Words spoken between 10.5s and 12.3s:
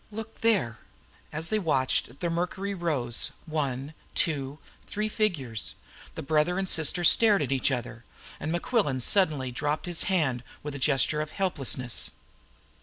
with a gesture of helplessness.